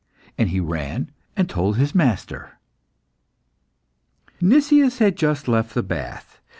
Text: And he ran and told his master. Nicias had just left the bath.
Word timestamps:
And 0.35 0.49
he 0.49 0.59
ran 0.59 1.11
and 1.37 1.47
told 1.47 1.77
his 1.77 1.93
master. 1.93 2.57
Nicias 4.41 4.97
had 4.97 5.15
just 5.15 5.47
left 5.47 5.75
the 5.75 5.83
bath. 5.83 6.41